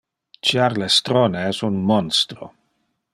Ciarlestrone 0.49 1.43
es 1.51 1.61
un 1.69 1.79
monstro. 1.93 2.53